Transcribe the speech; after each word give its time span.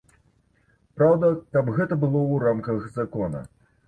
Праўда, 0.99 1.29
каб 1.57 1.69
гэта 1.75 1.97
было 2.05 2.19
ў 2.21 2.39
рамках 2.47 2.89
закона. 2.97 3.43